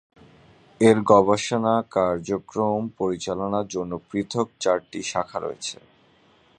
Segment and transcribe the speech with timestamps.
[0.81, 5.77] এর গবেষণা কার্যক্রম পরিচালনার জন্য পৃথক চারটি শাখা রয়েছে।